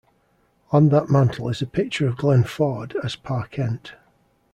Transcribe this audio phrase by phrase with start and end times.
[0.71, 3.93] On that mantel is a picture of Glenn Ford as Pa Kent.